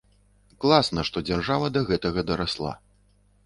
Класна, 0.65 1.03
што 1.11 1.23
дзяржава 1.29 1.67
да 1.77 1.85
гэтага 1.93 2.27
дарасла. 2.33 2.77